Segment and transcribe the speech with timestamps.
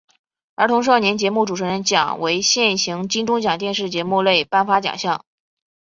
[0.55, 5.23] 儿童少年节目主持人奖为现行金钟奖电视节目类颁发奖项。